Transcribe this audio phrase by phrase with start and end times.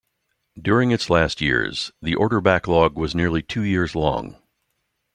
[0.59, 4.35] During its last years, the order backlog was nearly two years long.